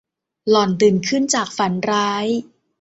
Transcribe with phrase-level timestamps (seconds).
[0.49, 2.25] หล่อนตื่นขึ้นจากฝันร้าย